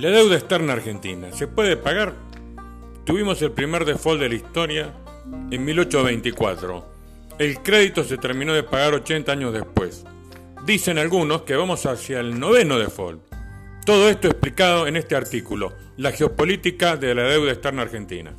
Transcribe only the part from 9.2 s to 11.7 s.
años después. Dicen algunos que